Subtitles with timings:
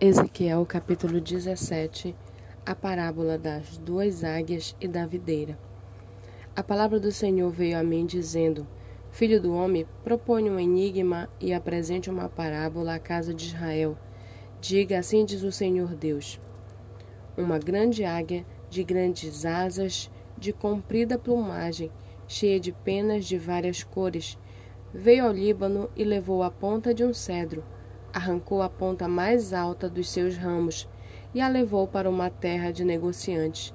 [0.00, 2.14] Ezequiel capítulo 17
[2.64, 5.58] A parábola das duas águias e da videira.
[6.54, 8.64] A palavra do Senhor veio a mim, dizendo:
[9.10, 13.98] Filho do homem, propõe um enigma e apresente uma parábola à casa de Israel.
[14.60, 16.40] Diga: Assim diz o Senhor Deus:
[17.36, 20.08] Uma grande águia, de grandes asas,
[20.38, 21.90] de comprida plumagem,
[22.28, 24.38] cheia de penas de várias cores,
[24.94, 27.64] veio ao Líbano e levou a ponta de um cedro
[28.12, 30.88] arrancou a ponta mais alta dos seus ramos
[31.34, 33.74] e a levou para uma terra de negociantes.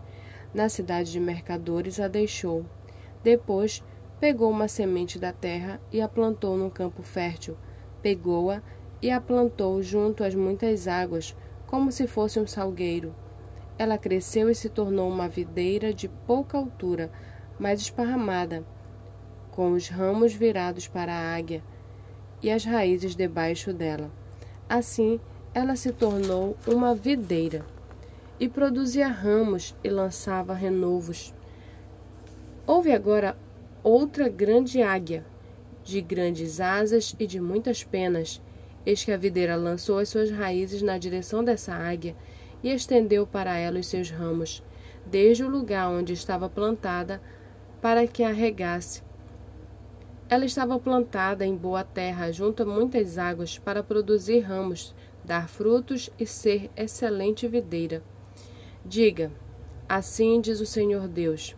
[0.53, 2.65] Na cidade de mercadores a deixou.
[3.23, 3.83] Depois
[4.19, 7.57] pegou uma semente da terra e a plantou num campo fértil.
[8.01, 8.61] Pegou-a
[9.01, 11.35] e a plantou junto às muitas águas,
[11.67, 13.13] como se fosse um salgueiro.
[13.77, 17.11] Ela cresceu e se tornou uma videira de pouca altura,
[17.59, 18.63] mas esparramada,
[19.51, 21.63] com os ramos virados para a águia
[22.41, 24.11] e as raízes debaixo dela.
[24.73, 25.19] Assim,
[25.53, 27.63] ela se tornou uma videira
[28.39, 31.31] e produzia ramos e lançava renovos.
[32.65, 33.37] Houve agora
[33.83, 35.23] outra grande águia,
[35.83, 38.41] de grandes asas e de muitas penas.
[38.83, 42.15] Eis que a videira lançou as suas raízes na direção dessa águia
[42.63, 44.63] e estendeu para ela os seus ramos,
[45.05, 47.21] desde o lugar onde estava plantada,
[47.79, 49.03] para que a regasse
[50.33, 56.09] ela estava plantada em boa terra, junto a muitas águas, para produzir ramos, dar frutos
[56.19, 58.01] e ser excelente videira.
[58.83, 59.31] Diga:
[59.87, 61.55] Assim diz o Senhor Deus.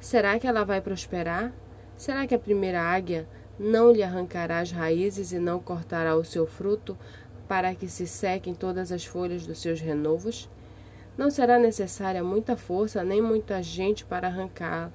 [0.00, 1.52] Será que ela vai prosperar?
[1.96, 6.48] Será que a primeira águia não lhe arrancará as raízes e não cortará o seu
[6.48, 6.98] fruto,
[7.46, 10.50] para que se sequem todas as folhas dos seus renovos?
[11.16, 14.92] Não será necessária muita força nem muita gente para arrancá-la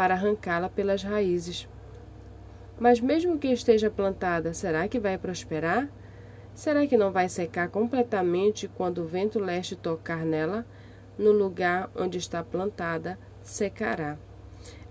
[0.00, 1.68] para arrancá-la pelas raízes.
[2.78, 5.90] Mas mesmo que esteja plantada, será que vai prosperar?
[6.54, 10.64] Será que não vai secar completamente quando o vento leste tocar nela?
[11.18, 14.16] No lugar onde está plantada, secará.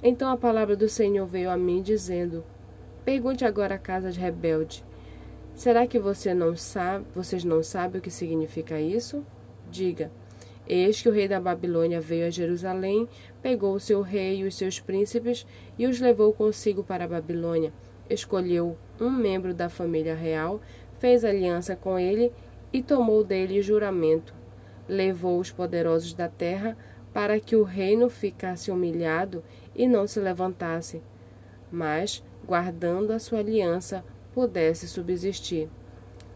[0.03, 2.43] Então a palavra do Senhor veio a mim, dizendo:
[3.03, 4.85] Pergunte agora à casa de rebelde:
[5.55, 9.25] Será que você não sabe, vocês não sabem o que significa isso?
[9.71, 10.11] Diga:
[10.69, 13.09] Eis que o rei da Babilônia veio a Jerusalém,
[13.41, 15.43] pegou o seu rei e os seus príncipes
[15.79, 17.73] e os levou consigo para a Babilônia.
[18.07, 20.61] Escolheu um membro da família real,
[20.99, 22.31] fez aliança com ele
[22.71, 24.31] e tomou dele juramento.
[24.87, 26.77] Levou os poderosos da terra
[27.11, 29.43] para que o reino ficasse humilhado
[29.75, 31.01] e não se levantasse,
[31.71, 35.67] mas, guardando a sua aliança, pudesse subsistir.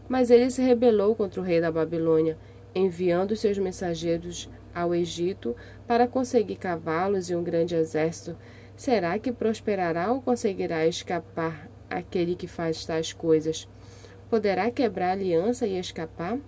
[0.08, 2.36] Mas ele se rebelou contra o rei da Babilônia
[2.74, 5.54] enviando seus mensageiros ao Egito
[5.86, 8.36] para conseguir cavalos e um grande exército,
[8.76, 13.68] será que prosperará ou conseguirá escapar aquele que faz tais coisas?
[14.28, 16.38] Poderá quebrar a aliança e escapar?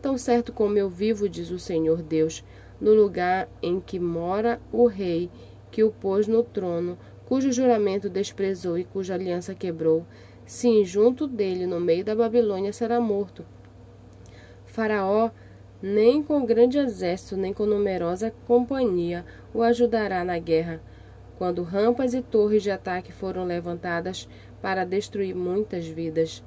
[0.00, 2.44] Tão certo como eu vivo, diz o Senhor Deus,
[2.80, 5.30] no lugar em que mora o rei
[5.70, 6.96] que o pôs no trono,
[7.26, 10.06] cujo juramento desprezou e cuja aliança quebrou,
[10.46, 13.44] sim, junto dele, no meio da Babilônia, será morto.
[14.66, 15.30] Faraó
[15.86, 19.22] nem com grande exército, nem com numerosa companhia
[19.52, 20.80] o ajudará na guerra,
[21.36, 24.26] quando rampas e torres de ataque foram levantadas
[24.62, 26.42] para destruir muitas vidas.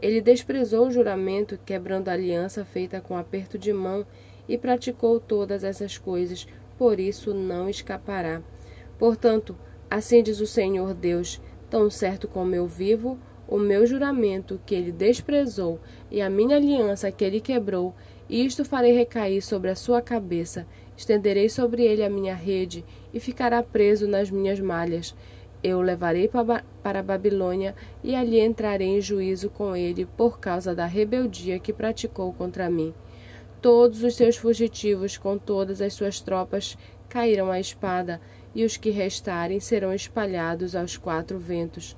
[0.00, 4.06] Ele desprezou o juramento, quebrando a aliança feita com aperto de mão,
[4.48, 6.46] e praticou todas essas coisas,
[6.78, 8.40] por isso não escapará.
[9.00, 9.58] Portanto,
[9.90, 14.92] assim diz o Senhor Deus: tão certo como eu vivo, o meu juramento que ele
[14.92, 17.92] desprezou e a minha aliança que ele quebrou,
[18.28, 20.66] isto farei recair sobre a sua cabeça,
[20.96, 25.14] estenderei sobre ele a minha rede, e ficará preso nas minhas malhas.
[25.62, 30.74] Eu o levarei para a Babilônia, e ali entrarei em juízo com ele por causa
[30.74, 32.92] da rebeldia que praticou contra mim.
[33.62, 36.76] Todos os seus fugitivos, com todas as suas tropas,
[37.08, 38.20] cairão à espada,
[38.54, 41.96] e os que restarem serão espalhados aos quatro ventos.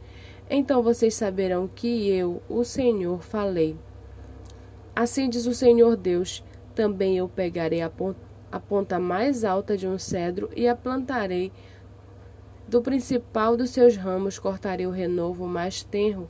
[0.51, 3.77] Então vocês saberão que eu, o Senhor, falei.
[4.99, 6.43] Assim diz o Senhor Deus:
[6.75, 8.19] também eu pegarei a ponta,
[8.51, 11.53] a ponta mais alta de um cedro e a plantarei.
[12.67, 16.29] Do principal dos seus ramos cortarei o renovo mais tenro,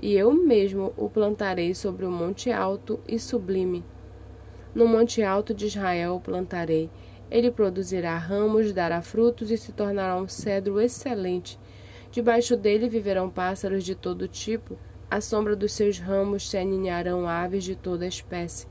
[0.00, 3.84] e eu mesmo o plantarei sobre o monte alto e sublime.
[4.74, 6.88] No monte alto de Israel o plantarei.
[7.30, 11.60] Ele produzirá ramos, dará frutos e se tornará um cedro excelente.
[12.10, 14.78] Debaixo dele viverão pássaros de todo tipo
[15.10, 18.66] à sombra dos seus ramos se aninharão aves de toda espécie.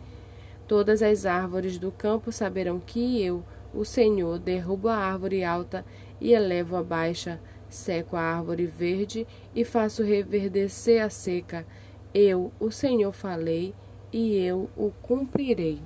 [0.67, 3.43] Todas as árvores do campo saberão que eu,
[3.73, 5.85] o Senhor, derrubo a árvore alta
[6.19, 7.39] e elevo a baixa,
[7.69, 11.65] seco a árvore verde e faço reverdecer a seca.
[12.13, 13.73] Eu, o Senhor, falei
[14.11, 15.81] e eu o cumprirei.